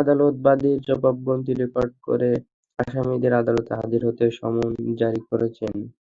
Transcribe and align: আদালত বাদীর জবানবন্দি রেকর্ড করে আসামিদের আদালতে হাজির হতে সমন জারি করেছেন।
আদালত 0.00 0.34
বাদীর 0.44 0.78
জবানবন্দি 0.88 1.52
রেকর্ড 1.54 1.92
করে 2.06 2.30
আসামিদের 2.78 3.32
আদালতে 3.40 3.72
হাজির 3.80 4.02
হতে 4.08 4.24
সমন 4.38 4.68
জারি 5.00 5.20
করেছেন। 5.30 5.74